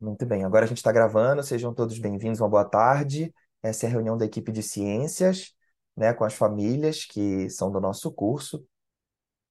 [0.00, 3.34] Muito bem, agora a gente está gravando, sejam todos bem-vindos, uma boa tarde.
[3.62, 5.52] Essa é a reunião da equipe de ciências,
[5.96, 8.64] né, com as famílias que são do nosso curso.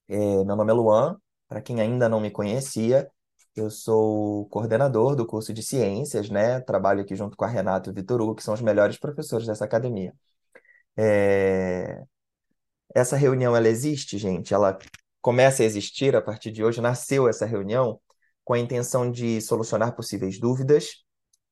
[0.07, 1.18] É, meu nome é Luan,
[1.48, 3.09] para quem ainda não me conhecia,
[3.55, 7.91] eu sou coordenador do curso de ciências, né, trabalho aqui junto com a Renata e
[7.91, 10.13] o Vitor Hugo, que são os melhores professores dessa academia.
[10.97, 12.04] É,
[12.95, 14.77] Essa reunião, ela existe, gente, ela
[15.21, 18.00] começa a existir a partir de hoje, nasceu essa reunião
[18.50, 21.04] com a intenção de solucionar possíveis dúvidas,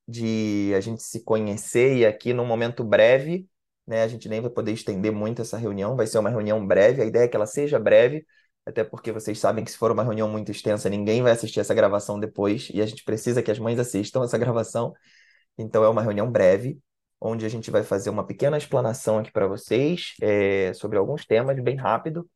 [0.07, 3.47] de a gente se conhecer e aqui num momento breve,
[3.85, 7.03] né, a gente nem vai poder estender muito essa reunião, vai ser uma reunião breve,
[7.03, 8.25] a ideia é que ela seja breve,
[8.65, 11.75] até porque vocês sabem que se for uma reunião muito extensa, ninguém vai assistir essa
[11.75, 14.91] gravação depois, e a gente precisa que as mães assistam essa gravação.
[15.55, 16.79] Então é uma reunião breve,
[17.21, 21.59] onde a gente vai fazer uma pequena explanação aqui para vocês, é, sobre alguns temas,
[21.61, 22.27] bem rápido.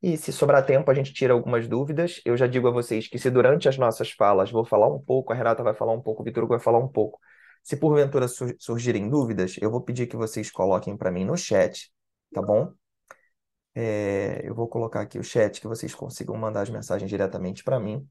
[0.00, 2.20] E se sobrar tempo, a gente tira algumas dúvidas.
[2.24, 5.32] Eu já digo a vocês que se durante as nossas falas vou falar um pouco,
[5.32, 7.18] a Renata vai falar um pouco, o Vitor vai falar um pouco.
[7.64, 11.90] Se porventura sur- surgirem dúvidas, eu vou pedir que vocês coloquem para mim no chat,
[12.32, 12.72] tá bom?
[13.74, 17.78] É, eu vou colocar aqui o chat, que vocês consigam mandar as mensagens diretamente para
[17.78, 18.06] mim.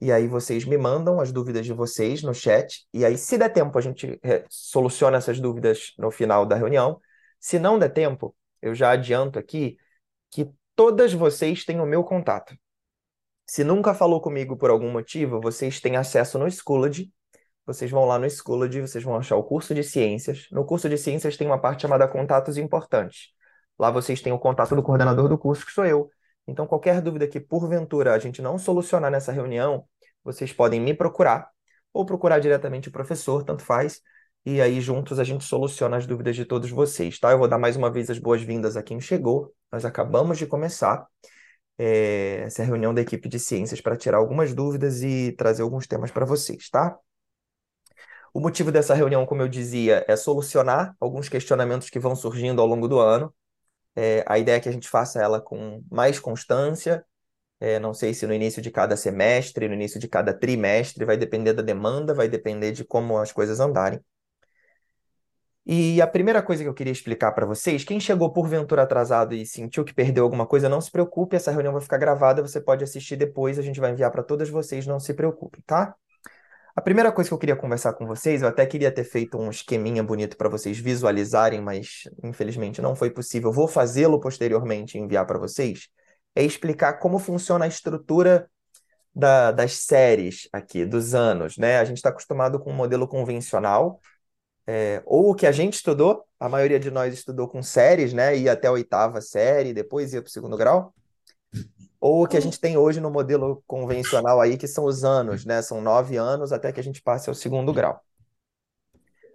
[0.00, 2.86] E aí vocês me mandam as dúvidas de vocês no chat.
[2.92, 7.00] E aí, se der tempo, a gente é, soluciona essas dúvidas no final da reunião.
[7.38, 9.76] Se não der tempo, eu já adianto aqui
[10.30, 12.56] que todas vocês têm o meu contato.
[13.44, 17.12] Se nunca falou comigo por algum motivo, vocês têm acesso no Schoology.
[17.66, 20.46] Vocês vão lá no Schoology, vocês vão achar o curso de ciências.
[20.50, 23.28] No curso de ciências tem uma parte chamada Contatos Importantes.
[23.78, 26.08] Lá vocês têm o contato do coordenador do curso, que sou eu.
[26.46, 29.84] Então, qualquer dúvida que porventura a gente não solucionar nessa reunião,
[30.24, 31.50] vocês podem me procurar
[31.92, 34.00] ou procurar diretamente o professor, tanto faz.
[34.44, 37.30] E aí, juntos, a gente soluciona as dúvidas de todos vocês, tá?
[37.30, 39.54] Eu vou dar mais uma vez as boas-vindas a quem chegou.
[39.70, 41.06] Nós acabamos de começar
[41.78, 46.10] é, essa reunião da equipe de ciências para tirar algumas dúvidas e trazer alguns temas
[46.10, 46.98] para vocês, tá?
[48.32, 52.66] O motivo dessa reunião, como eu dizia, é solucionar alguns questionamentos que vão surgindo ao
[52.66, 53.34] longo do ano.
[53.96, 57.04] É, a ideia é que a gente faça ela com mais constância.
[57.60, 61.16] É, não sei se no início de cada semestre, no início de cada trimestre, vai
[61.16, 64.00] depender da demanda, vai depender de como as coisas andarem.
[65.66, 69.44] E a primeira coisa que eu queria explicar para vocês, quem chegou porventura atrasado e
[69.46, 72.82] sentiu que perdeu alguma coisa, não se preocupe, essa reunião vai ficar gravada, você pode
[72.82, 75.94] assistir depois, a gente vai enviar para todas vocês, não se preocupem, tá?
[76.74, 79.50] A primeira coisa que eu queria conversar com vocês, eu até queria ter feito um
[79.50, 83.52] esqueminha bonito para vocês visualizarem, mas infelizmente não foi possível.
[83.52, 85.88] Vou fazê-lo posteriormente e enviar para vocês.
[86.34, 88.48] É explicar como funciona a estrutura
[89.14, 91.78] da- das séries aqui, dos anos, né?
[91.78, 94.00] A gente está acostumado com um modelo convencional,
[94.70, 98.36] é, ou o que a gente estudou, a maioria de nós estudou com séries, né?
[98.36, 100.94] Ia até a oitava série, depois ia para o segundo grau
[102.00, 105.44] ou o que a gente tem hoje no modelo convencional aí, que são os anos,
[105.44, 105.60] né?
[105.60, 108.00] São nove anos até que a gente passe ao segundo grau.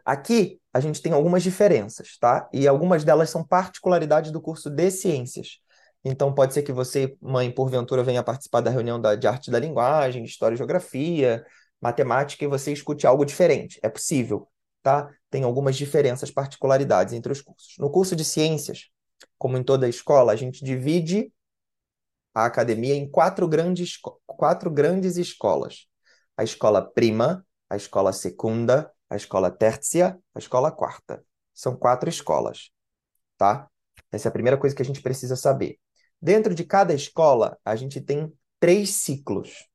[0.03, 2.49] Aqui a gente tem algumas diferenças, tá?
[2.51, 5.59] E algumas delas são particularidades do curso de ciências.
[6.03, 9.59] Então pode ser que você, mãe, porventura, venha participar da reunião da, de arte da
[9.59, 11.45] linguagem, de história e geografia,
[11.81, 13.79] matemática, e você escute algo diferente.
[13.81, 14.47] É possível,
[14.85, 15.11] tá?
[15.31, 17.73] Tem algumas diferenças, particularidades entre os cursos.
[17.79, 18.91] No curso de ciências,
[19.35, 21.33] como em toda escola, a gente divide
[22.35, 23.97] a academia em quatro grandes,
[24.27, 25.87] quatro grandes escolas.
[26.37, 31.25] A escola prima, a escola secunda, a escola tercia, a escola quarta.
[31.51, 32.69] São quatro escolas,
[33.39, 33.67] tá?
[34.11, 35.79] Essa é a primeira coisa que a gente precisa saber.
[36.21, 39.67] Dentro de cada escola, a gente tem três ciclos.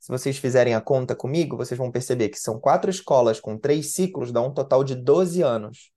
[0.00, 3.92] Se vocês fizerem a conta comigo, vocês vão perceber que são quatro escolas com três
[3.92, 5.92] ciclos, dá um total de 12 anos,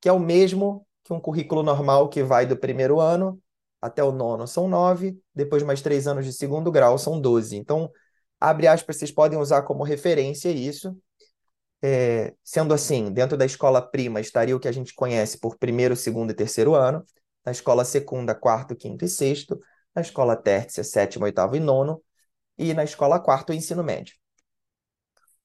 [0.00, 3.40] que é o mesmo que um currículo normal que vai do primeiro ano
[3.80, 7.56] até o nono são nove, depois mais três anos de segundo grau são 12.
[7.56, 7.90] Então,
[8.38, 10.94] abre aspas, vocês podem usar como referência isso.
[11.80, 15.96] É, sendo assim, dentro da escola prima estaria o que a gente conhece por primeiro,
[15.96, 17.02] segundo e terceiro ano,
[17.46, 19.58] na escola secunda, quarto, quinto e sexto,
[19.94, 22.02] na escola tercia, sétimo, oitavo e nono,
[22.58, 24.14] e na escola quarto, o ensino médio.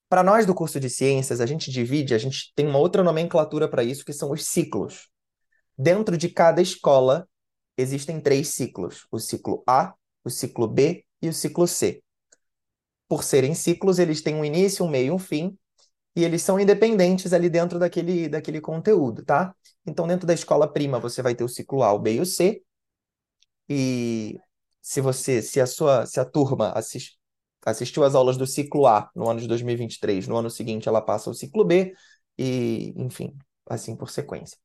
[0.10, 3.68] Para nós do curso de ciências, a gente divide, a gente tem uma outra nomenclatura
[3.68, 5.10] para isso, que são os ciclos.
[5.78, 7.28] Dentro de cada escola,
[7.78, 9.94] existem três ciclos: o ciclo A,
[10.24, 12.04] o ciclo B e o ciclo C.
[13.08, 15.58] Por serem ciclos, eles têm um início, um meio e um fim,
[16.16, 19.56] e eles são independentes ali dentro daquele, daquele conteúdo, tá?
[19.86, 22.26] Então, dentro da escola prima, você vai ter o ciclo A, o B e o
[22.26, 22.62] C,
[23.68, 24.40] e
[24.84, 27.18] se você, se a sua, se a turma assis-
[27.66, 31.32] assistiu às aulas do ciclo A no ano de 2023, no ano seguinte ela passa
[31.32, 31.96] ao ciclo B,
[32.38, 33.38] e, enfim,
[33.68, 34.58] assim por sequência.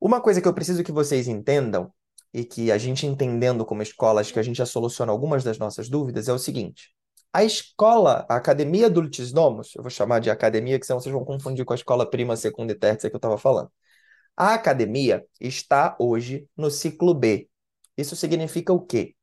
[0.00, 1.92] Uma coisa que eu preciso que vocês entendam,
[2.32, 5.58] e que a gente entendendo como escola, acho que a gente já soluciona algumas das
[5.58, 6.94] nossas dúvidas, é o seguinte:
[7.32, 11.24] A escola, a Academia Dulcis Nomos, eu vou chamar de academia, que senão vocês vão
[11.24, 13.70] confundir com a escola prima, segunda e terça que eu estava falando.
[14.36, 17.49] A academia está hoje no ciclo B.
[18.00, 19.14] Isso significa o quê?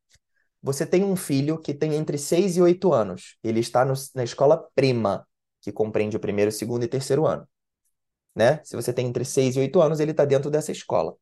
[0.62, 3.36] Você tem um filho que tem entre 6 e 8 anos.
[3.42, 5.26] Ele está no, na escola prima,
[5.60, 7.48] que compreende o primeiro, segundo e terceiro ano.
[8.34, 8.60] Né?
[8.64, 11.16] Se você tem entre 6 e 8 anos, ele está dentro dessa escola.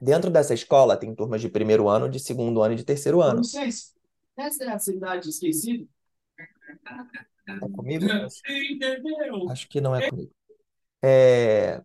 [0.00, 3.44] Dentro dessa escola tem turmas de primeiro ano, de segundo ano e de terceiro ano.
[3.44, 3.94] Vocês,
[4.36, 5.86] essa é a cidade esquecida?
[7.46, 8.04] É comigo?
[8.04, 9.50] Entendeu?
[9.50, 10.32] Acho que não é comigo.
[11.02, 11.82] É,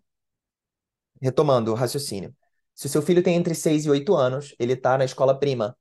[1.21, 2.33] Retomando o raciocínio.
[2.79, 5.75] Se o seu filho tem entre 6 e 8 anos, ele está na escola prima.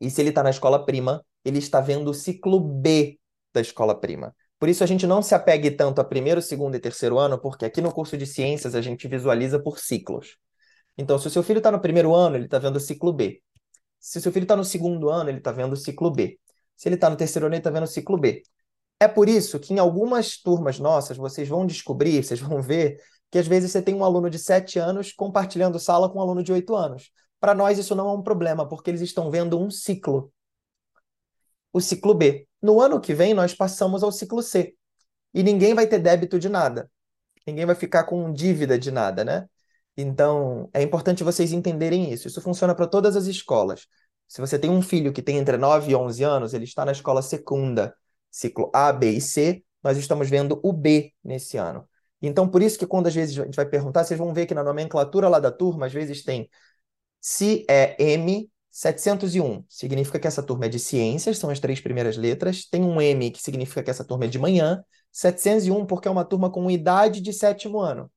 [0.00, 3.20] E se ele está na escola prima, ele está vendo o ciclo B
[3.52, 4.34] da escola prima.
[4.58, 7.66] Por isso a gente não se apegue tanto a primeiro, segundo e terceiro ano, porque
[7.66, 10.38] aqui no curso de ciências a gente visualiza por ciclos.
[10.96, 13.42] Então, se o seu filho está no primeiro ano, ele está vendo o ciclo B.
[14.00, 16.40] Se o seu filho está no segundo ano, ele está vendo o ciclo B.
[16.74, 18.42] Se ele está no terceiro ano, ele está vendo o ciclo B.
[18.98, 22.96] É por isso que em algumas turmas nossas, vocês vão descobrir, vocês vão ver
[23.30, 26.42] que às vezes você tem um aluno de 7 anos compartilhando sala com um aluno
[26.42, 27.10] de 8 anos.
[27.40, 30.32] Para nós isso não é um problema, porque eles estão vendo um ciclo.
[31.72, 32.46] O ciclo B.
[32.60, 34.74] No ano que vem, nós passamos ao ciclo C.
[35.34, 36.90] E ninguém vai ter débito de nada.
[37.46, 39.48] Ninguém vai ficar com dívida de nada, né?
[39.96, 42.28] Então, é importante vocês entenderem isso.
[42.28, 43.86] Isso funciona para todas as escolas.
[44.26, 46.92] Se você tem um filho que tem entre 9 e 11 anos, ele está na
[46.92, 47.94] escola secunda,
[48.30, 51.88] ciclo A, B e C, nós estamos vendo o B nesse ano.
[52.20, 54.54] Então, por isso que quando às vezes a gente vai perguntar, vocês vão ver que
[54.54, 56.48] na nomenclatura lá da turma, às vezes tem
[57.20, 62.16] se é M 701, significa que essa turma é de ciências, são as três primeiras
[62.16, 62.64] letras.
[62.66, 64.84] Tem um M que significa que essa turma é de manhã.
[65.10, 68.10] 701 porque é uma turma com idade de sétimo ano.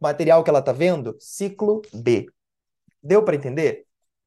[0.00, 2.26] Material que ela está vendo, ciclo B.
[3.02, 3.86] Deu para entender?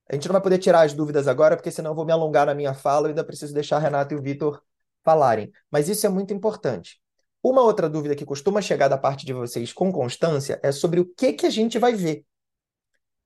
[0.10, 2.48] A gente não vai poder tirar as dúvidas agora, porque senão eu vou me alongar
[2.48, 4.62] na minha fala e ainda preciso deixar a Renata e o Vitor
[5.04, 5.52] falarem.
[5.72, 7.00] Mas isso é muito importante.
[7.42, 11.06] Uma outra dúvida que costuma chegar da parte de vocês com constância é sobre o
[11.06, 12.26] que que a gente vai ver.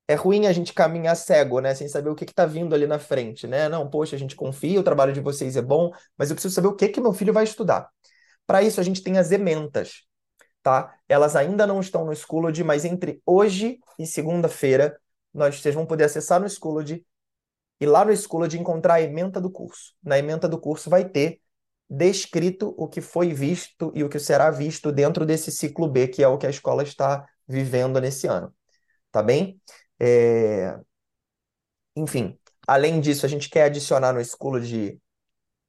[0.08, 1.74] É ruim a gente caminhar cego, né?
[1.74, 3.70] Sem saber o que está vindo ali na frente, né?
[3.70, 6.68] Não, poxa, a gente confia, o trabalho de vocês é bom, mas eu preciso saber
[6.68, 7.90] o que que meu filho vai estudar.
[8.46, 10.04] Para isso, a gente tem as ementas,
[10.62, 10.94] tá?
[11.08, 15.00] Elas ainda não estão no Schoology, mas entre hoje e segunda-feira,
[15.34, 17.06] nós, vocês vão poder acessar no Schoology
[17.80, 19.94] e lá no Schoology encontrar a ementa do curso.
[20.04, 21.40] Na ementa do curso vai ter
[21.94, 26.24] descrito o que foi visto e o que será visto dentro desse ciclo B, que
[26.24, 28.54] é o que a escola está vivendo nesse ano.
[29.12, 29.62] Tá bem?
[30.00, 30.76] É...
[31.96, 32.38] Enfim,
[32.68, 35.00] além disso, a gente quer adicionar no de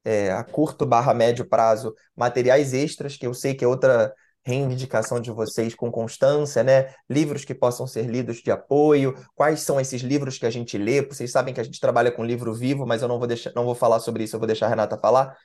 [0.03, 4.13] é, a curto barra médio prazo materiais extras, que eu sei que é outra
[4.43, 6.93] reivindicação de vocês com constância, né?
[7.09, 9.15] Livros que possam ser lidos de apoio.
[9.35, 11.01] Quais são esses livros que a gente lê?
[11.01, 13.65] Vocês sabem que a gente trabalha com livro vivo, mas eu não vou deixar, não
[13.65, 15.35] vou falar sobre isso, eu vou deixar a Renata falar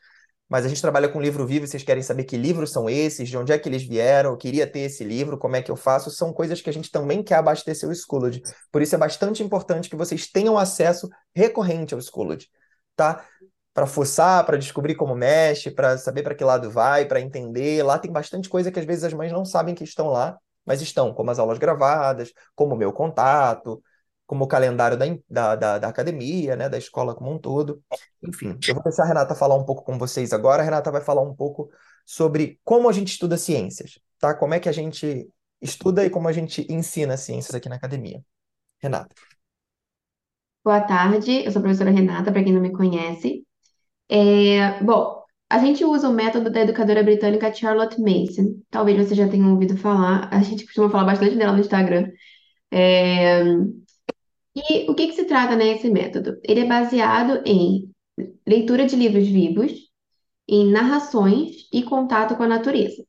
[0.51, 3.39] mas a gente trabalha com livro vivo vocês querem saber que livros são esses, de
[3.39, 6.11] onde é que eles vieram, eu queria ter esse livro, como é que eu faço,
[6.11, 8.43] são coisas que a gente também quer abastecer o Schoology.
[8.73, 12.49] Por isso é bastante importante que vocês tenham acesso recorrente ao Schoology,
[12.97, 13.25] tá?
[13.73, 17.85] Para fuçar, para descobrir como mexe, para saber para que lado vai, para entender.
[17.85, 20.37] Lá tem bastante coisa que às vezes as mães não sabem que estão lá,
[20.67, 23.81] mas estão, como as aulas gravadas, como o meu contato,
[24.31, 27.83] como o calendário da, da, da, da, academia, né, da escola como um todo.
[28.23, 30.63] Enfim, eu vou deixar a Renata falar um pouco com vocês agora.
[30.63, 31.69] A Renata vai falar um pouco
[32.07, 34.33] sobre como a gente estuda ciências, tá?
[34.33, 35.29] Como é que a gente
[35.61, 38.23] estuda e como a gente ensina ciências aqui na academia.
[38.81, 39.13] Renata.
[40.65, 43.45] Boa tarde, eu sou a professora Renata, para quem não me conhece.
[44.09, 48.61] É, bom, a gente usa o método da educadora britânica Charlotte Mason.
[48.71, 52.13] Talvez você já tenha ouvido falar, a gente costuma falar bastante dela no Instagram.
[52.71, 53.43] É,
[54.55, 56.39] e o que que se trata, né, método?
[56.45, 57.91] Ele é baseado em
[58.47, 59.73] leitura de livros vivos,
[60.49, 63.05] em narrações e contato com a natureza.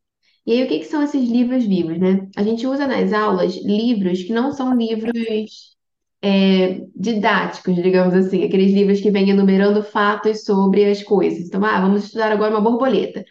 [0.46, 2.28] E aí, o que que são esses livros vivos, né?
[2.36, 5.76] A gente usa nas aulas livros que não são livros
[6.22, 11.48] é, didáticos, digamos assim, aqueles livros que vêm enumerando fatos sobre as coisas.
[11.48, 13.24] Então, ah, vamos estudar agora uma borboleta.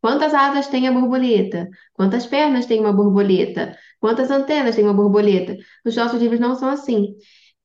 [0.00, 1.68] Quantas asas tem a borboleta?
[1.94, 3.76] Quantas pernas tem uma borboleta?
[4.00, 5.56] Quantas antenas tem uma borboleta?
[5.84, 7.14] Os nossos livros não são assim.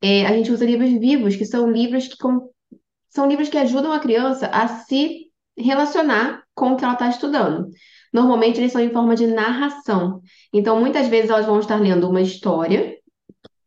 [0.03, 2.49] É, a gente usa livros vivos, que são livros que com-
[3.09, 7.69] são livros que ajudam a criança a se relacionar com o que ela está estudando.
[8.13, 10.21] Normalmente eles são em forma de narração.
[10.53, 12.97] Então, muitas vezes elas vão estar lendo uma história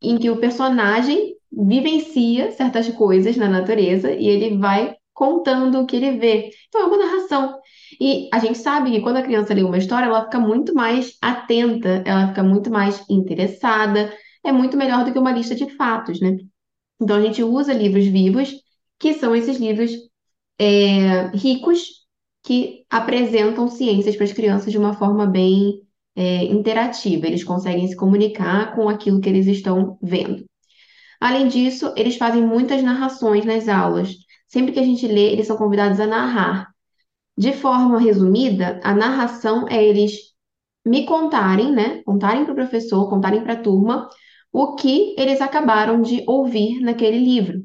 [0.02, 5.96] em que o personagem vivencia certas coisas na natureza e ele vai contando o que
[5.96, 6.50] ele vê.
[6.68, 7.58] Então, é uma narração.
[8.00, 11.16] E a gente sabe que quando a criança lê uma história, ela fica muito mais
[11.22, 14.12] atenta, ela fica muito mais interessada,
[14.48, 16.36] é muito melhor do que uma lista de fatos, né?
[17.00, 18.54] Então a gente usa livros vivos,
[18.98, 19.92] que são esses livros
[20.58, 22.06] é, ricos
[22.42, 25.82] que apresentam ciências para as crianças de uma forma bem
[26.14, 27.26] é, interativa.
[27.26, 30.44] Eles conseguem se comunicar com aquilo que eles estão vendo.
[31.20, 34.14] Além disso, eles fazem muitas narrações nas aulas.
[34.46, 36.68] Sempre que a gente lê, eles são convidados a narrar.
[37.36, 40.34] De forma resumida, a narração é eles
[40.84, 42.02] me contarem, né?
[42.04, 44.08] Contarem para o professor, contarem para a turma
[44.58, 47.62] o que eles acabaram de ouvir naquele livro.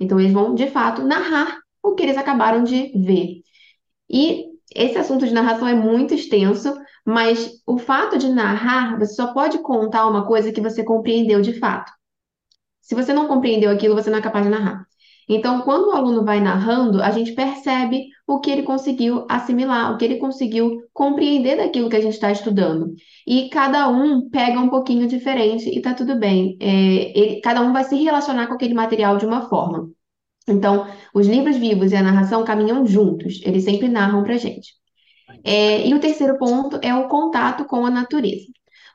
[0.00, 3.42] Então, eles vão, de fato, narrar o que eles acabaram de ver.
[4.10, 9.32] E esse assunto de narração é muito extenso, mas o fato de narrar, você só
[9.32, 11.92] pode contar uma coisa que você compreendeu de fato.
[12.80, 14.84] Se você não compreendeu aquilo, você não é capaz de narrar.
[15.28, 19.98] Então, quando o aluno vai narrando, a gente percebe o que ele conseguiu assimilar, o
[19.98, 22.92] que ele conseguiu compreender daquilo que a gente está estudando.
[23.26, 26.56] E cada um pega um pouquinho diferente e tá tudo bem.
[26.60, 29.88] É, ele- cada um vai se relacionar com aquele material de uma forma.
[30.48, 34.74] Então, os livros vivos e a narração caminham juntos, eles sempre narram para gente.
[35.44, 38.46] É, e o terceiro ponto é o contato com a natureza.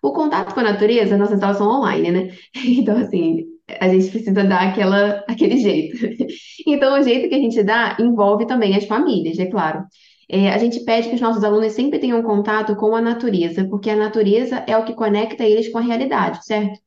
[0.03, 2.37] O contato com a natureza, nossas aulas são online, né?
[2.55, 3.45] Então, assim,
[3.79, 5.97] a gente precisa dar aquela, aquele jeito.
[6.67, 9.83] Então, o jeito que a gente dá envolve também as famílias, é claro.
[10.29, 13.89] É, a gente pede que os nossos alunos sempre tenham contato com a natureza, porque
[13.89, 16.79] a natureza é o que conecta eles com a realidade, certo?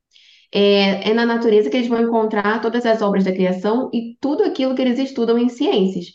[0.53, 4.43] É, é na natureza que eles vão encontrar todas as obras da criação e tudo
[4.43, 6.05] aquilo que eles estudam em ciências.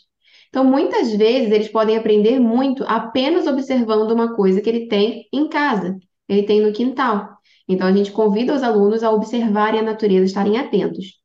[0.49, 5.47] Então, muitas vezes, eles podem aprender muito apenas observando uma coisa que ele tem em
[5.47, 5.97] casa,
[6.27, 7.40] ele tem no quintal.
[7.73, 11.19] Então, a gente convida os alunos a observarem a natureza, estarem atentos.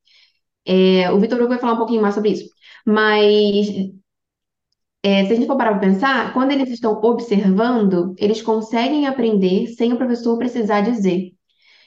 [0.64, 2.48] É, o Vitor Hugo vai falar um pouquinho mais sobre isso.
[2.86, 3.68] Mas,
[5.02, 9.68] é, se a gente for parar para pensar, quando eles estão observando, eles conseguem aprender
[9.68, 11.32] sem o professor precisar dizer.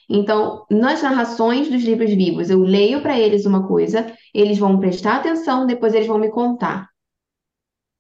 [0.10, 5.18] Então, nas narrações dos livros vivos, eu leio para eles uma coisa, eles vão prestar
[5.18, 6.90] atenção, depois eles vão me contar.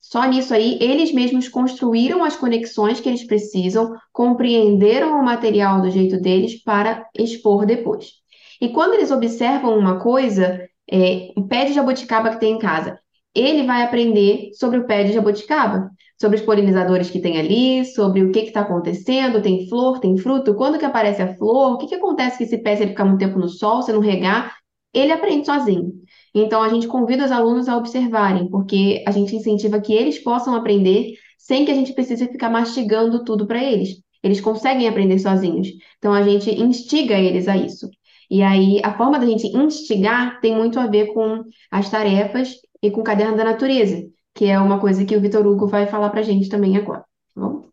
[0.09, 5.91] Só nisso aí, eles mesmos construíram as conexões que eles precisam, compreenderam o material do
[5.91, 8.13] jeito deles para expor depois.
[8.59, 12.99] E quando eles observam uma coisa, é, um pé de jabuticaba que tem em casa,
[13.35, 18.23] ele vai aprender sobre o pé de jabuticaba, sobre os polinizadores que tem ali, sobre
[18.23, 21.85] o que está acontecendo, tem flor, tem fruto, quando que aparece a flor, o que,
[21.85, 24.57] que acontece que esse pé, se ele ficar muito tempo no sol, se não regar,
[24.91, 25.93] ele aprende sozinho.
[26.33, 30.55] Então, a gente convida os alunos a observarem, porque a gente incentiva que eles possam
[30.55, 34.01] aprender sem que a gente precise ficar mastigando tudo para eles.
[34.21, 35.67] Eles conseguem aprender sozinhos.
[35.97, 37.89] Então, a gente instiga eles a isso.
[38.29, 42.91] E aí, a forma da gente instigar tem muito a ver com as tarefas e
[42.91, 46.09] com o caderno da natureza, que é uma coisa que o Vitor Hugo vai falar
[46.09, 47.03] para a gente também agora.
[47.33, 47.69] Tá bom?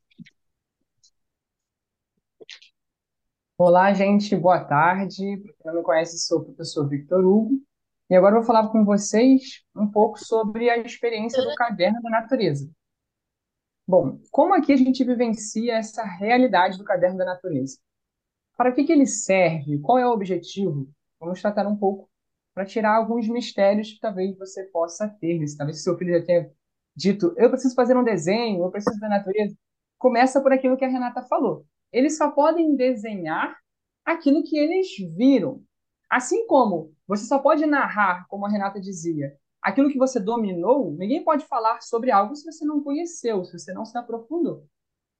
[3.59, 5.37] Olá, gente, boa tarde.
[5.39, 7.66] Para quem não me conhece, sou o professor Victor Hugo.
[8.09, 12.11] E agora eu vou falar com vocês um pouco sobre a experiência do Caderno da
[12.11, 12.71] Natureza.
[13.87, 17.79] Bom, como aqui a gente vivencia essa realidade do Caderno da Natureza?
[18.57, 19.81] Para que que ele serve?
[19.81, 20.89] Qual é o objetivo?
[21.21, 22.09] Vamos tratar um pouco
[22.55, 25.45] para tirar alguns mistérios que talvez você possa ter.
[25.57, 26.51] Talvez seu filho já tenha
[26.95, 29.55] dito, eu preciso fazer um desenho, eu preciso da natureza.
[29.99, 31.67] Começa por aquilo que a Renata falou.
[31.93, 33.57] Eles só podem desenhar
[34.05, 35.63] aquilo que eles viram.
[36.11, 41.25] Assim como você só pode narrar, como a Renata dizia, aquilo que você dominou, ninguém
[41.25, 44.67] pode falar sobre algo se você não conheceu, se você não se aprofundou.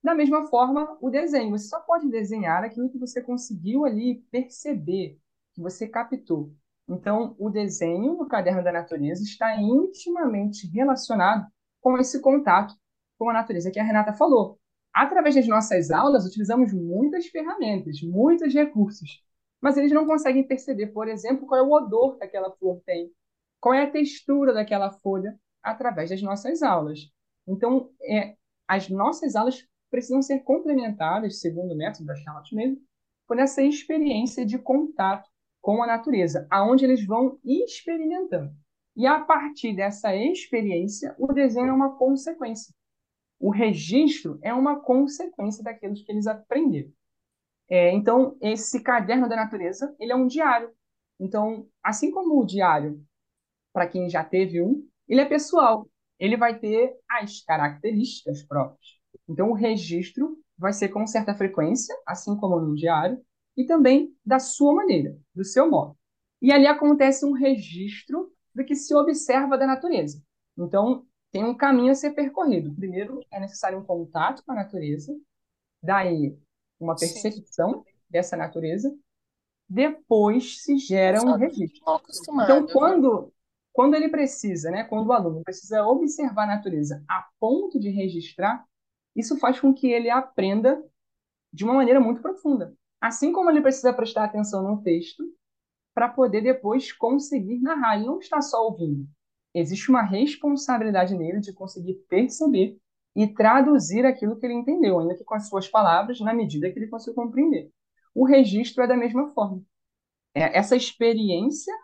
[0.03, 1.51] Da mesma forma, o desenho.
[1.51, 5.19] Você só pode desenhar aquilo que você conseguiu ali perceber,
[5.53, 6.53] que você captou.
[6.89, 11.47] Então, o desenho no caderno da natureza está intimamente relacionado
[11.81, 12.75] com esse contato
[13.19, 14.61] com a natureza que a Renata falou.
[14.93, 19.23] Através das nossas aulas, utilizamos muitas ferramentas, muitos recursos,
[19.61, 23.11] mas eles não conseguem perceber, por exemplo, qual é o odor que aquela flor tem,
[23.61, 27.11] qual é a textura daquela folha, através das nossas aulas.
[27.47, 28.37] Então, é,
[28.69, 32.79] as nossas aulas precisam ser complementadas, segundo o método da Charlotte mesmo,
[33.27, 35.29] por essa experiência de contato
[35.61, 38.53] com a natureza, aonde eles vão experimentando.
[38.97, 42.73] E a partir dessa experiência, o desenho é uma consequência.
[43.39, 46.91] O registro é uma consequência daquilo que eles aprenderam.
[47.69, 50.71] É, então, esse caderno da natureza, ele é um diário.
[51.19, 53.03] Então, assim como o diário,
[53.73, 55.89] para quem já teve um, ele é pessoal.
[56.19, 58.99] Ele vai ter as características próprias.
[59.29, 63.21] Então, o registro vai ser com certa frequência, assim como no diário,
[63.57, 65.97] e também da sua maneira, do seu modo.
[66.41, 70.23] E ali acontece um registro do que se observa da natureza.
[70.57, 72.75] Então, tem um caminho a ser percorrido.
[72.75, 75.15] Primeiro, é necessário um contato com a natureza,
[75.83, 76.37] daí
[76.79, 77.93] uma percepção Sim.
[78.09, 78.95] dessa natureza,
[79.69, 81.83] depois se gera um registro.
[82.43, 83.33] Então, quando
[83.73, 88.65] quando ele precisa, né, quando o aluno precisa observar a natureza a ponto de registrar,
[89.15, 90.83] isso faz com que ele aprenda
[91.53, 92.75] de uma maneira muito profunda.
[92.99, 95.23] Assim como ele precisa prestar atenção no texto
[95.95, 97.97] para poder depois conseguir narrar.
[97.97, 99.07] Ele não está só ouvindo.
[99.55, 102.79] Existe uma responsabilidade nele de conseguir perceber
[103.17, 106.79] e traduzir aquilo que ele entendeu, ainda que com as suas palavras, na medida que
[106.79, 107.73] ele consiga compreender.
[108.15, 109.63] O registro é da mesma forma.
[110.35, 111.75] É, essa experiência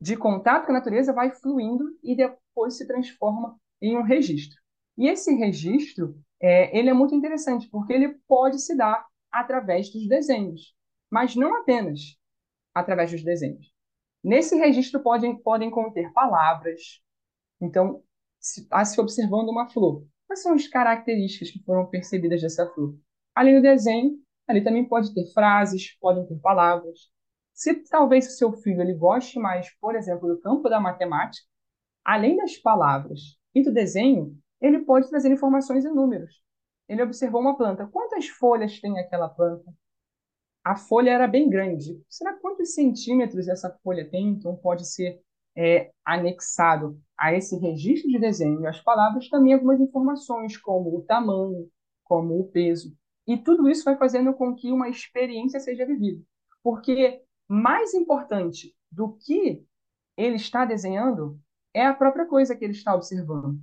[0.00, 4.60] de contato com a natureza vai fluindo e depois se transforma em um registro.
[4.98, 10.08] E esse registro, é, ele é muito interessante, porque ele pode se dar através dos
[10.08, 10.74] desenhos,
[11.08, 12.18] mas não apenas
[12.74, 13.72] através dos desenhos.
[14.22, 17.00] Nesse registro podem, podem conter palavras.
[17.60, 18.02] Então,
[18.40, 22.96] se, a se observando uma flor, quais são as características que foram percebidas dessa flor?
[23.34, 27.10] Além do desenho, ali também pode ter frases, podem ter palavras.
[27.52, 31.44] Se talvez o seu filho ele goste mais, por exemplo, do campo da matemática,
[32.04, 33.18] além das palavras
[33.52, 36.40] e do desenho, ele pode trazer informações em números.
[36.88, 37.88] Ele observou uma planta.
[37.88, 39.68] Quantas folhas tem aquela planta?
[40.62, 42.00] A folha era bem grande.
[42.08, 44.28] Será quantos centímetros essa folha tem?
[44.28, 45.20] Então pode ser
[45.56, 51.70] é, anexado a esse registro de desenho as palavras também algumas informações, como o tamanho,
[52.02, 52.96] como o peso.
[53.26, 56.24] E tudo isso vai fazendo com que uma experiência seja vivida.
[56.62, 59.62] Porque mais importante do que
[60.16, 61.38] ele está desenhando
[61.74, 63.60] é a própria coisa que ele está observando.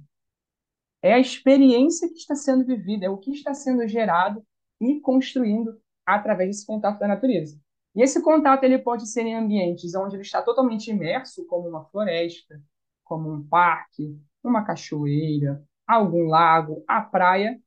[1.02, 4.46] É a experiência que está sendo vivida, é o que está sendo gerado
[4.80, 7.60] e construindo através desse contato da natureza.
[7.96, 11.86] E esse contato ele pode ser em ambientes onde ele está totalmente imerso, como uma
[11.86, 12.62] floresta,
[13.08, 17.60] como um parque, uma cachoeira, algum lago, a praia.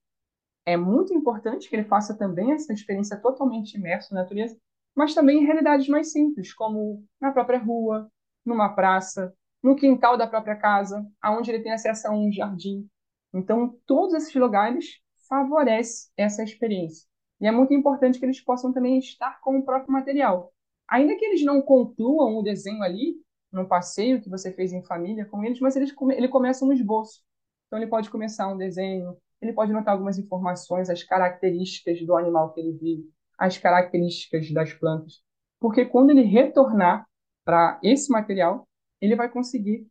[0.66, 4.56] É muito importante que ele faça também essa experiência totalmente imerso na natureza,
[4.94, 8.10] mas também em realidades mais simples, como na própria rua,
[8.44, 12.88] numa praça, no quintal da própria casa, aonde ele tem acesso a um jardim,
[13.32, 17.08] então, todos esses lugares favorecem essa experiência.
[17.40, 20.52] E é muito importante que eles possam também estar com o próprio material.
[20.88, 23.14] Ainda que eles não concluam o desenho ali,
[23.52, 27.22] no passeio que você fez em família com eles, mas eles, ele começa um esboço.
[27.66, 32.52] Então, ele pode começar um desenho, ele pode notar algumas informações, as características do animal
[32.52, 35.22] que ele vive, as características das plantas.
[35.58, 37.06] Porque quando ele retornar
[37.44, 38.68] para esse material,
[39.00, 39.86] ele vai conseguir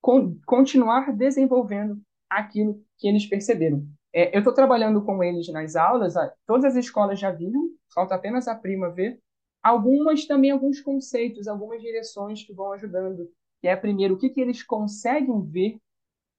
[0.00, 3.86] con continuar desenvolvendo aquilo que eles perceberam.
[4.12, 6.14] É, eu estou trabalhando com eles nas aulas,
[6.46, 9.18] todas as escolas já viram, falta apenas a prima ver.
[9.64, 13.32] Algumas também, alguns conceitos, algumas direções que vão ajudando.
[13.62, 15.78] Que é, primeiro, o que, que eles conseguem ver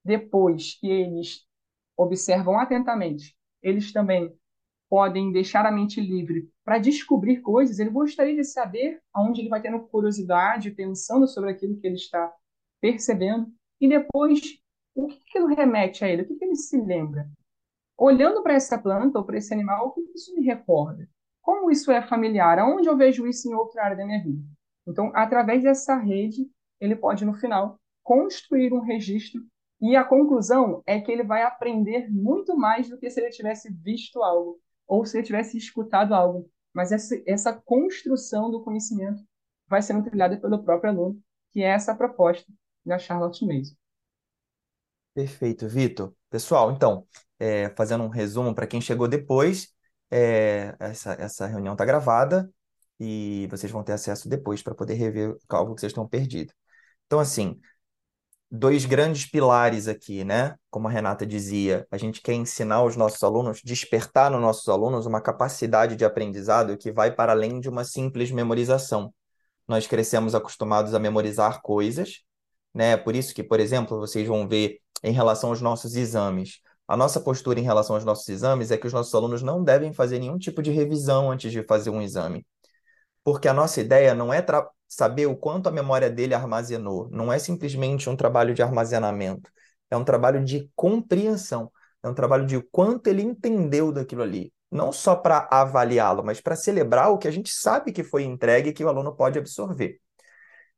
[0.04, 1.44] depois que eles
[1.98, 3.36] observam atentamente.
[3.64, 4.32] Eles também
[4.88, 7.80] podem deixar a mente livre para descobrir coisas.
[7.80, 12.32] Ele gostaria de saber aonde ele vai tendo curiosidade, pensando sobre aquilo que ele está
[12.80, 13.52] percebendo.
[13.82, 14.60] E depois
[14.94, 16.22] o que aquilo remete a ele?
[16.22, 17.28] O que ele se lembra?
[17.98, 21.10] Olhando para essa planta ou para esse animal, o que isso me recorda?
[21.46, 22.58] Como isso é familiar?
[22.58, 24.42] Aonde eu vejo isso em outra área da minha vida?
[24.88, 26.50] Então, através dessa rede,
[26.82, 29.46] ele pode, no final, construir um registro
[29.80, 33.72] e a conclusão é que ele vai aprender muito mais do que se ele tivesse
[33.72, 36.50] visto algo ou se ele tivesse escutado algo.
[36.74, 39.22] Mas essa, essa construção do conhecimento
[39.68, 42.52] vai sendo trilhada pelo próprio aluno, que é essa proposta
[42.84, 43.76] da Charlotte Mason.
[45.14, 46.12] Perfeito, Vitor.
[46.32, 47.06] Pessoal, então,
[47.38, 49.75] é, fazendo um resumo para quem chegou depois,
[50.12, 52.50] é, essa, essa reunião está gravada
[53.00, 56.54] e vocês vão ter acesso depois para poder rever algo que vocês estão perdido.
[57.06, 57.60] Então, assim,
[58.50, 60.56] dois grandes pilares aqui, né?
[60.70, 65.06] Como a Renata dizia, a gente quer ensinar os nossos alunos, despertar nos nossos alunos
[65.06, 69.14] uma capacidade de aprendizado que vai para além de uma simples memorização.
[69.68, 72.22] Nós crescemos acostumados a memorizar coisas,
[72.74, 72.98] né?
[72.98, 76.60] Por isso que, por exemplo, vocês vão ver em relação aos nossos exames.
[76.88, 79.94] A nossa postura em relação aos nossos exames é que os nossos alunos não devem
[79.94, 82.46] fazer nenhum tipo de revisão antes de fazer um exame.
[83.24, 84.46] Porque a nossa ideia não é
[84.88, 89.50] saber o quanto a memória dele armazenou, não é simplesmente um trabalho de armazenamento,
[89.90, 91.72] é um trabalho de compreensão,
[92.04, 94.54] é um trabalho de quanto ele entendeu daquilo ali.
[94.72, 98.70] Não só para avaliá-lo, mas para celebrar o que a gente sabe que foi entregue
[98.70, 100.00] e que o aluno pode absorver.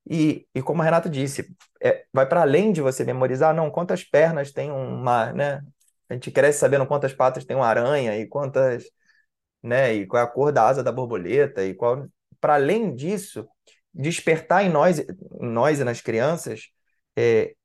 [0.09, 4.03] E, e como a Renata disse, é, vai para além de você memorizar, não, quantas
[4.03, 5.61] pernas tem uma, né?
[6.09, 8.85] A gente cresce sabendo quantas patas tem uma aranha e quantas,
[9.63, 9.93] né?
[9.95, 12.07] E qual é a cor da asa da borboleta e qual.
[12.39, 13.47] Para além disso,
[13.93, 15.07] despertar em nós, em
[15.41, 16.69] nós e nas crianças,
[17.15, 17.55] é,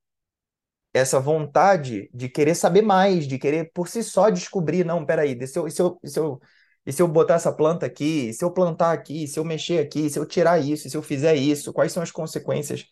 [0.94, 5.58] essa vontade de querer saber mais, de querer por si só descobrir, não, peraí, se
[5.58, 6.40] eu, se eu, se eu
[6.84, 10.10] e se eu botar essa planta aqui, se eu plantar aqui, se eu mexer aqui,
[10.10, 12.86] se eu tirar isso, se eu fizer isso, quais são as consequências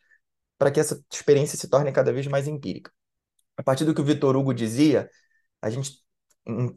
[0.58, 2.92] para que essa experiência se torne cada vez mais empírica.
[3.56, 5.10] A partir do que o Vitor Hugo dizia,
[5.62, 5.92] a gente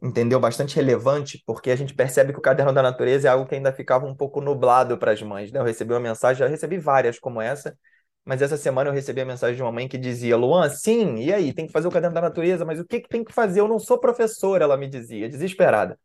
[0.02, 3.56] entendeu bastante relevante, porque a gente percebe que o caderno da natureza é algo que
[3.56, 5.60] ainda ficava um pouco nublado para as mães, né?
[5.60, 7.78] Eu recebi uma mensagem, já recebi várias como essa,
[8.26, 11.34] mas essa semana eu recebi a mensagem de uma mãe que dizia: Luan, sim, e
[11.34, 11.54] aí?
[11.54, 13.60] Tem que fazer o caderno da natureza, mas o que, que tem que fazer?
[13.62, 15.98] Eu não sou professora, ela me dizia, desesperada.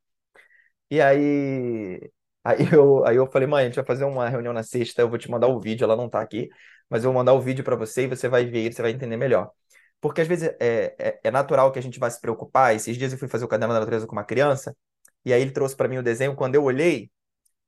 [0.90, 2.10] E aí,
[2.44, 5.08] aí, eu, aí eu falei: mãe, a gente vai fazer uma reunião na sexta, eu
[5.08, 6.48] vou te mandar o vídeo, ela não está aqui,
[6.88, 9.16] mas eu vou mandar o vídeo para você e você vai ver, você vai entender
[9.16, 9.50] melhor.
[10.00, 12.74] Porque às vezes é, é, é natural que a gente vá se preocupar.
[12.74, 14.76] Esses dias eu fui fazer o caderno da natureza com uma criança,
[15.24, 16.34] e aí ele trouxe para mim o desenho.
[16.36, 17.10] Quando eu olhei,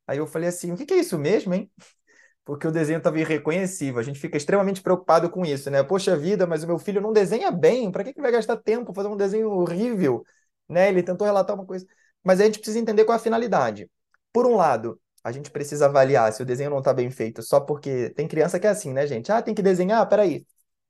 [0.07, 1.71] aí eu falei assim: o que que é isso mesmo, hein?
[2.45, 4.01] porque o desenho estava irreconhecível.
[4.01, 5.83] A gente fica extremamente preocupado com isso, né?
[5.83, 8.93] Poxa vida, mas o meu filho não desenha bem, para que que vai gastar tempo
[8.95, 10.25] fazer um desenho horrível?
[10.69, 10.89] Né?
[10.89, 11.87] Ele tentou relatar uma coisa.
[12.25, 13.91] Mas a gente precisa entender qual é a finalidade.
[14.33, 17.61] Por um lado, a gente precisa avaliar se o desenho não está bem feito só
[17.61, 19.31] porque tem criança que é assim, né, gente?
[19.33, 20.09] Ah, tem que desenhar?
[20.09, 20.47] Peraí,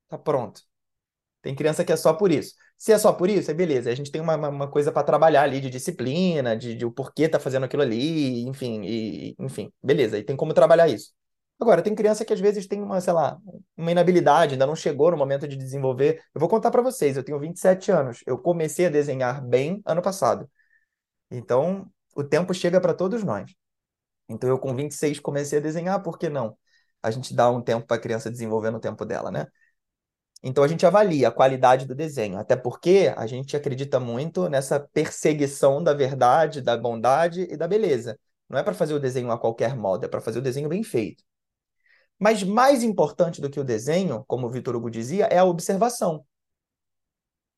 [0.08, 0.62] tá pronto.
[1.42, 2.54] Tem criança que é só por isso.
[2.76, 3.90] Se é só por isso, é beleza.
[3.90, 7.28] A gente tem uma, uma coisa para trabalhar ali de disciplina, de, de o porquê
[7.28, 10.18] tá fazendo aquilo ali, enfim, e, enfim, beleza.
[10.18, 11.12] E tem como trabalhar isso.
[11.60, 13.38] Agora, tem criança que às vezes tem uma, sei lá,
[13.76, 16.22] uma inabilidade, ainda não chegou no momento de desenvolver.
[16.34, 18.22] Eu vou contar para vocês, eu tenho 27 anos.
[18.26, 20.48] Eu comecei a desenhar bem ano passado.
[21.30, 23.54] Então, o tempo chega para todos nós.
[24.28, 26.56] Então, eu com 26 comecei a desenhar, por que não?
[27.02, 29.46] A gente dá um tempo para a criança desenvolver no tempo dela, né?
[30.42, 34.80] Então, a gente avalia a qualidade do desenho, até porque a gente acredita muito nessa
[34.80, 38.18] perseguição da verdade, da bondade e da beleza.
[38.48, 40.82] Não é para fazer o desenho a qualquer modo, é para fazer o desenho bem
[40.82, 41.22] feito.
[42.18, 46.24] Mas mais importante do que o desenho, como o Vitor Hugo dizia, é a observação.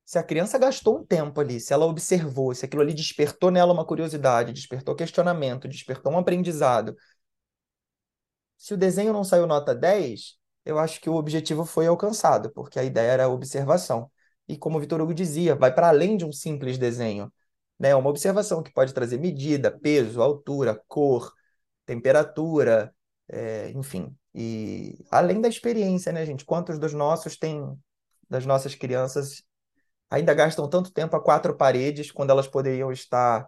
[0.05, 3.73] Se a criança gastou um tempo ali, se ela observou, se aquilo ali despertou nela
[3.73, 6.95] uma curiosidade, despertou questionamento, despertou um aprendizado.
[8.57, 12.79] Se o desenho não saiu nota 10, eu acho que o objetivo foi alcançado, porque
[12.79, 14.09] a ideia era a observação.
[14.47, 17.31] E como o Vitor Hugo dizia, vai para além de um simples desenho.
[17.79, 17.95] Né?
[17.95, 21.33] Uma observação que pode trazer medida, peso, altura, cor,
[21.85, 22.93] temperatura,
[23.29, 26.45] é, enfim, e além da experiência, né, gente?
[26.45, 27.77] Quantos dos nossos têm,
[28.29, 29.43] das nossas crianças,
[30.09, 33.47] ainda gastam tanto tempo a quatro paredes quando elas poderiam estar.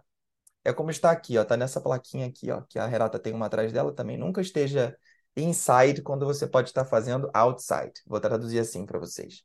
[0.64, 3.46] É como está aqui, ó, tá nessa plaquinha aqui, ó, que a Renata tem uma
[3.46, 4.16] atrás dela também.
[4.16, 4.96] Nunca esteja
[5.36, 7.92] inside quando você pode estar fazendo outside.
[8.06, 9.42] Vou traduzir assim para vocês.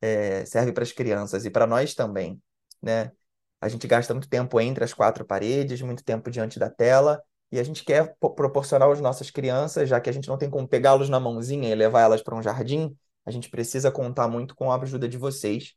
[0.00, 2.40] É, serve para as crianças e para nós também,
[2.82, 3.12] né?
[3.60, 7.58] A gente gasta muito tempo entre as quatro paredes, muito tempo diante da tela, e
[7.58, 11.08] a gente quer proporcionar às nossas crianças, já que a gente não tem como pegá-los
[11.08, 14.80] na mãozinha e levar elas para um jardim, a gente precisa contar muito com a
[14.80, 15.74] ajuda de vocês.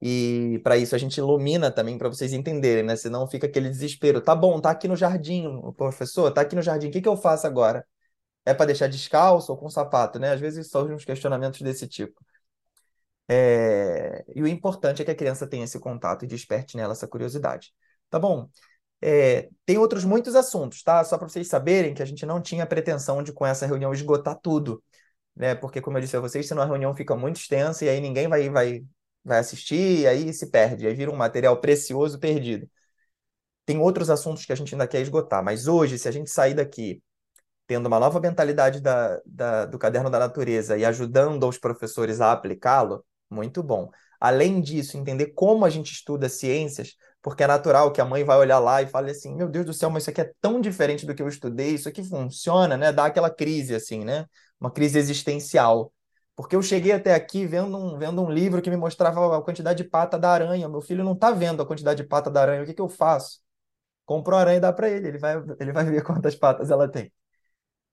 [0.00, 2.96] E para isso a gente ilumina também para vocês entenderem, né?
[2.96, 4.20] Senão fica aquele desespero.
[4.20, 5.44] Tá bom, tá aqui no jardim,
[5.76, 7.84] professor, tá aqui no jardim, o que que eu faço agora?
[8.48, 10.32] É para deixar descalço ou com sapato, né?
[10.32, 12.24] Às vezes surgem uns questionamentos desse tipo.
[13.28, 14.24] É...
[14.34, 17.72] E o importante é que a criança tenha esse contato e desperte nela essa curiosidade.
[18.10, 18.48] Tá bom?
[19.00, 21.04] É, tem outros muitos assuntos, tá?
[21.04, 24.38] Só para vocês saberem que a gente não tinha pretensão de, com essa reunião, esgotar
[24.40, 24.82] tudo,
[25.36, 25.54] né?
[25.54, 28.28] Porque, como eu disse a vocês, senão a reunião fica muito extensa e aí ninguém
[28.28, 28.84] vai, vai,
[29.24, 32.68] vai assistir e aí se perde, aí vira um material precioso perdido.
[33.66, 36.54] Tem outros assuntos que a gente ainda quer esgotar, mas hoje, se a gente sair
[36.54, 37.02] daqui
[37.68, 42.32] tendo uma nova mentalidade da, da, do caderno da natureza e ajudando os professores a
[42.32, 43.90] aplicá-lo, muito bom.
[44.18, 48.38] Além disso, entender como a gente estuda ciências porque é natural que a mãe vai
[48.38, 51.04] olhar lá e fale assim: meu Deus do céu, mas isso aqui é tão diferente
[51.04, 52.92] do que eu estudei, isso aqui funciona, né?
[52.92, 54.26] Dá aquela crise, assim, né?
[54.60, 55.92] Uma crise existencial.
[56.36, 59.82] Porque eu cheguei até aqui vendo um, vendo um livro que me mostrava a quantidade
[59.82, 60.68] de pata da aranha.
[60.68, 62.62] Meu filho não está vendo a quantidade de pata da aranha.
[62.62, 63.40] O que, que eu faço?
[64.06, 65.08] Compro a aranha e dá para ele.
[65.08, 67.12] Ele vai, ele vai ver quantas patas ela tem.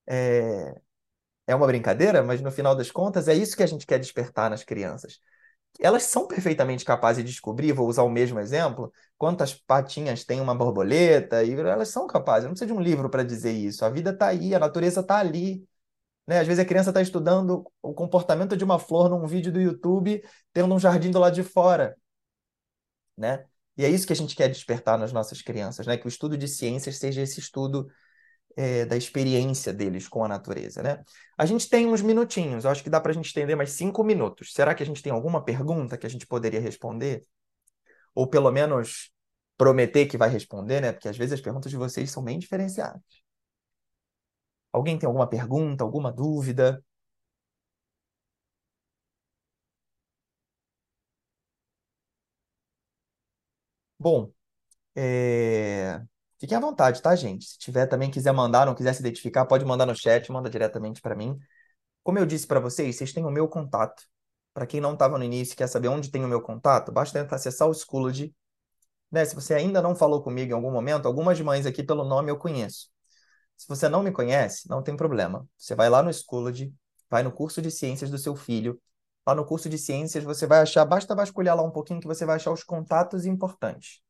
[0.08, 0.76] É,
[1.48, 4.50] é uma brincadeira, mas no final das contas é isso que a gente quer despertar
[4.50, 5.20] nas crianças
[5.80, 10.56] elas são perfeitamente capazes de descobrir, vou usar o mesmo exemplo, quantas patinhas tem uma
[10.56, 13.84] borboleta, e elas são capazes, não precisa de um livro para dizer isso.
[13.84, 15.68] A vida está aí, a natureza está ali.
[16.28, 16.39] Né?
[16.39, 20.24] Às vezes a criança está estudando o comportamento de uma flor num vídeo do YouTube,
[20.54, 21.96] tendo um jardim do lado de fora.
[23.18, 23.46] Né?
[23.78, 25.98] E é isso que a gente quer despertar nas nossas crianças, né?
[25.98, 27.88] Que o estudo de ciências seja esse estudo
[28.56, 31.04] é, da experiência deles com a natureza, né?
[31.38, 34.04] A gente tem uns minutinhos, eu acho que dá para a gente estender mais cinco
[34.04, 34.54] minutos.
[34.54, 37.22] Será que a gente tem alguma pergunta que a gente poderia responder?
[38.15, 39.12] Ou pelo menos
[39.58, 40.91] prometer que vai responder, né?
[40.94, 43.02] Porque às vezes as perguntas de vocês são bem diferenciadas.
[44.72, 46.84] Alguém tem alguma pergunta, alguma dúvida?
[54.00, 54.34] Bom,
[54.96, 56.02] é...
[56.39, 57.45] Fiquem à vontade, tá, gente?
[57.45, 61.02] Se tiver também quiser mandar, não quiser se identificar, pode mandar no chat, manda diretamente
[61.02, 61.38] para mim.
[62.04, 64.04] Como eu disse para vocês, vocês têm o meu contato.
[64.54, 67.28] Para quem não estava no início e quer saber onde tem o meu contato, basta
[67.32, 68.34] acessar o Schoology.
[69.12, 69.26] Né?
[69.26, 72.38] Se você ainda não falou comigo em algum momento, algumas mães aqui pelo nome eu
[72.38, 72.89] conheço.
[73.58, 75.48] Se você não me conhece, não tem problema.
[75.58, 76.74] Você vai lá no Schoology,
[77.10, 78.80] vai no curso de ciências do seu filho.
[79.26, 82.26] Lá no curso de ciências você vai achar, basta vasculhar lá um pouquinho que você
[82.26, 84.05] vai achar os contatos importantes.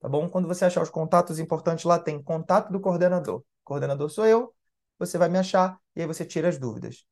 [0.00, 0.28] Tá bom?
[0.28, 3.44] Quando você achar os contatos importantes, lá tem contato do coordenador.
[3.64, 4.54] Coordenador sou eu,
[4.98, 7.04] você vai me achar e aí você tira as dúvidas.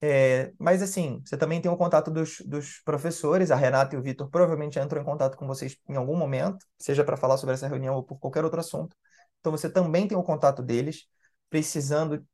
[0.00, 4.02] É, mas assim, você também tem o contato dos, dos professores, a Renata e o
[4.02, 7.68] Vitor provavelmente entram em contato com vocês em algum momento, seja para falar sobre essa
[7.68, 8.96] reunião ou por qualquer outro assunto.
[9.40, 11.06] Então você também tem o contato deles,
[11.48, 12.24] precisando,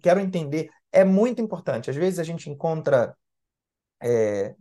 [0.00, 1.90] quero entender, é muito importante.
[1.90, 3.16] Às vezes a gente encontra
[4.02, 4.54] é,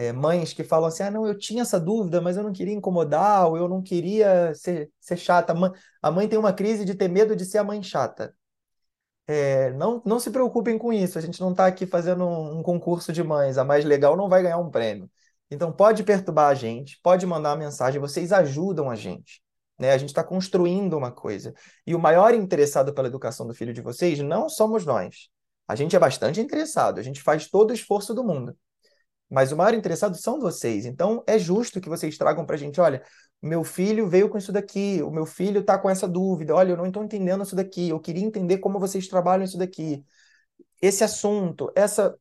[0.00, 2.72] é, mães que falam assim: ah, não, eu tinha essa dúvida, mas eu não queria
[2.74, 5.54] incomodar, ou eu não queria ser, ser chata.
[6.02, 8.34] A mãe tem uma crise de ter medo de ser a mãe chata.
[9.26, 12.62] É, não, não se preocupem com isso, a gente não está aqui fazendo um, um
[12.62, 15.10] concurso de mães, a mais legal não vai ganhar um prêmio.
[15.50, 19.42] Então pode perturbar a gente, pode mandar uma mensagem, vocês ajudam a gente.
[19.78, 19.92] Né?
[19.92, 21.54] A gente está construindo uma coisa.
[21.86, 25.28] E o maior interessado pela educação do filho de vocês não somos nós.
[25.68, 28.56] A gente é bastante interessado, a gente faz todo o esforço do mundo.
[29.30, 30.84] Mas o maior interessado são vocês.
[30.84, 33.02] Então é justo que vocês tragam para a gente: olha,
[33.40, 36.76] meu filho veio com isso daqui, o meu filho está com essa dúvida, olha, eu
[36.76, 40.04] não estou entendendo isso daqui, eu queria entender como vocês trabalham isso daqui.
[40.82, 42.14] Esse assunto, essa.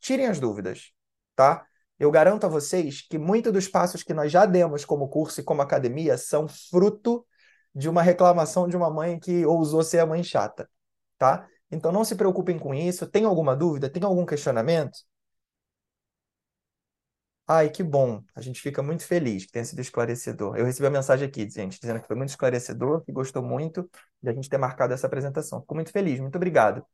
[0.00, 0.92] Tirem as dúvidas,
[1.34, 1.66] tá?
[1.98, 5.44] Eu garanto a vocês que muitos dos passos que nós já demos como curso e
[5.44, 7.26] como academia são fruto
[7.74, 10.70] de uma reclamação de uma mãe que ousou ser a mãe chata,
[11.18, 11.48] tá?
[11.70, 13.06] Então não se preocupem com isso.
[13.06, 13.90] Tem alguma dúvida?
[13.90, 14.98] Tem algum questionamento?
[17.50, 18.22] Ai, que bom.
[18.34, 20.56] A gente fica muito feliz que tenha sido esclarecedor.
[20.56, 23.88] Eu recebi a mensagem aqui, gente, dizendo que foi muito esclarecedor, que gostou muito
[24.22, 25.60] de a gente ter marcado essa apresentação.
[25.62, 26.84] Fico muito feliz, muito obrigado.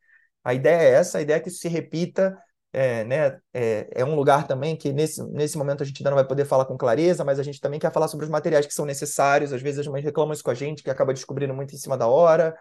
[0.45, 2.38] A ideia é essa, a ideia é que isso se repita.
[2.73, 6.17] É, né, é, é um lugar também que nesse, nesse momento a gente ainda não
[6.17, 8.75] vai poder falar com clareza, mas a gente também quer falar sobre os materiais que
[8.75, 9.53] são necessários.
[9.53, 11.97] Às vezes as mães reclamam isso com a gente, que acaba descobrindo muito em cima
[11.97, 12.57] da hora,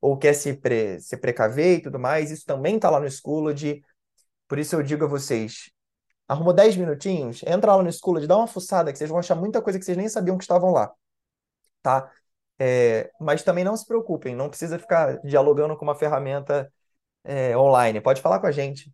[0.00, 2.30] ou quer se, pre, se precaver e tudo mais.
[2.30, 3.82] Isso também está lá no Schoology.
[4.48, 5.70] Por isso eu digo a vocês,
[6.28, 7.42] Arrumou 10 minutinhos?
[7.46, 9.96] Entra lá no Schoology, dá uma fuçada, que vocês vão achar muita coisa que vocês
[9.96, 10.92] nem sabiam que estavam lá.
[11.82, 12.10] Tá?
[12.58, 16.72] É, mas também não se preocupem, não precisa ficar dialogando com uma ferramenta
[17.24, 18.00] é, online.
[18.00, 18.92] Pode falar com a gente.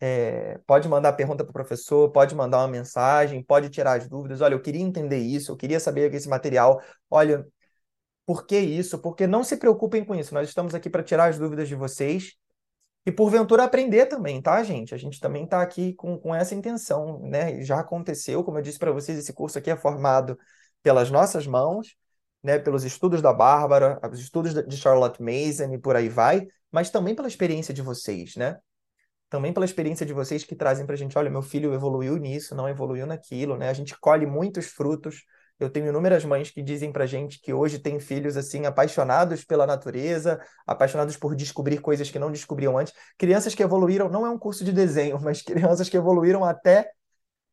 [0.00, 4.40] É, pode mandar pergunta para o professor, pode mandar uma mensagem, pode tirar as dúvidas.
[4.40, 6.80] Olha, eu queria entender isso, eu queria saber esse material.
[7.10, 7.46] Olha,
[8.26, 8.98] por que isso?
[9.00, 10.34] Porque não se preocupem com isso.
[10.34, 12.34] Nós estamos aqui para tirar as dúvidas de vocês
[13.06, 14.94] e porventura aprender também, tá, gente?
[14.94, 17.62] A gente também está aqui com, com essa intenção, né?
[17.62, 20.38] Já aconteceu, como eu disse para vocês, esse curso aqui é formado
[20.82, 21.96] pelas nossas mãos,
[22.42, 22.58] né?
[22.58, 27.14] Pelos estudos da Bárbara, os estudos de Charlotte Mason e por aí vai, mas também
[27.14, 28.58] pela experiência de vocês, né?
[29.28, 32.54] Também pela experiência de vocês que trazem para a gente, olha, meu filho evoluiu nisso,
[32.54, 33.68] não evoluiu naquilo, né?
[33.68, 35.24] A gente colhe muitos frutos
[35.58, 39.66] eu tenho inúmeras mães que dizem pra gente que hoje têm filhos assim apaixonados pela
[39.66, 42.92] natureza, apaixonados por descobrir coisas que não descobriam antes.
[43.16, 46.90] Crianças que evoluíram, não é um curso de desenho, mas crianças que evoluíram até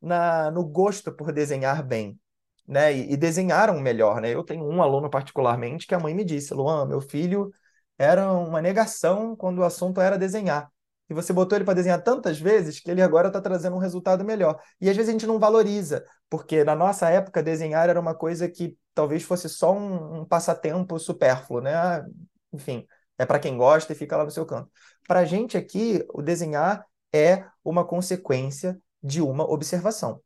[0.01, 2.19] na, no gosto por desenhar bem,
[2.67, 2.93] né?
[2.93, 4.33] E, e desenharam melhor, né?
[4.33, 7.51] Eu tenho um aluno particularmente que a mãe me disse, Luan, meu filho
[7.97, 10.69] era uma negação quando o assunto era desenhar
[11.11, 14.23] e você botou ele para desenhar tantas vezes que ele agora está trazendo um resultado
[14.23, 14.57] melhor.
[14.79, 18.47] E às vezes a gente não valoriza, porque na nossa época desenhar era uma coisa
[18.47, 21.75] que talvez fosse só um, um passatempo supérfluo, né?
[21.75, 22.05] Ah,
[22.53, 24.71] enfim, é para quem gosta e fica lá no seu canto.
[25.05, 30.21] Para a gente aqui, o desenhar é uma consequência de uma observação.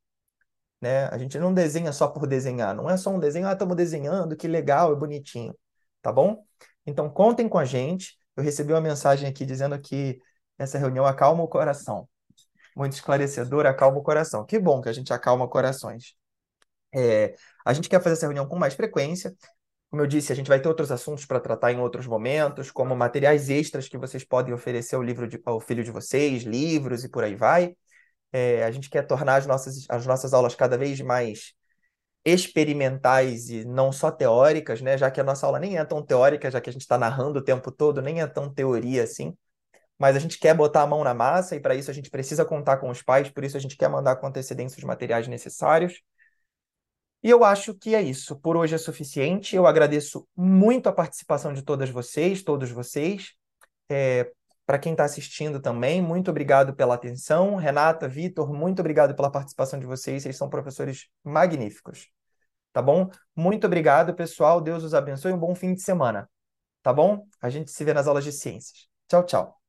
[0.80, 1.08] Né?
[1.08, 4.38] A gente não desenha só por desenhar, não é só um desenho, ah, estamos desenhando,
[4.38, 5.58] que legal, é bonitinho,
[6.00, 6.46] tá bom?
[6.86, 8.20] Então contem com a gente.
[8.38, 10.20] Eu recebi uma mensagem aqui dizendo que
[10.58, 12.08] essa reunião acalma o coração.
[12.76, 14.46] Muito esclarecedor, acalma o coração.
[14.46, 16.16] Que bom que a gente acalma corações.
[16.94, 19.34] É, a gente quer fazer essa reunião com mais frequência.
[19.90, 22.96] Como eu disse, a gente vai ter outros assuntos para tratar em outros momentos, como
[22.96, 27.10] materiais extras que vocês podem oferecer ao, livro de, ao filho de vocês, livros e
[27.10, 27.76] por aí vai.
[28.32, 31.54] É, a gente quer tornar as nossas, as nossas aulas cada vez mais
[32.26, 34.98] experimentais e não só teóricas, né?
[34.98, 37.40] Já que a nossa aula nem é tão teórica, já que a gente está narrando
[37.40, 39.36] o tempo todo, nem é tão teoria assim
[39.98, 42.46] mas a gente quer botar a mão na massa e para isso a gente precisa
[42.46, 46.02] contar com os pais, por isso a gente quer mandar com antecedência os materiais necessários.
[47.24, 48.36] E eu acho que é isso.
[48.40, 49.56] Por hoje é suficiente.
[49.56, 53.34] Eu agradeço muito a participação de todas vocês, todos vocês.
[53.90, 54.32] É,
[54.66, 57.56] para quem está assistindo também, muito obrigado pela atenção.
[57.56, 60.22] Renata, Vitor, muito obrigado pela participação de vocês.
[60.22, 62.10] Vocês são professores magníficos.
[62.72, 63.10] Tá bom?
[63.36, 64.62] Muito obrigado, pessoal.
[64.62, 65.34] Deus os abençoe.
[65.34, 66.30] Um bom fim de semana.
[66.84, 67.26] Tá bom?
[67.42, 68.88] A gente se vê nas aulas de ciências.
[69.08, 69.65] Tchau, tchau.